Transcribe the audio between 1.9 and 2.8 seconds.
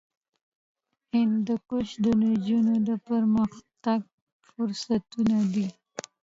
د نجونو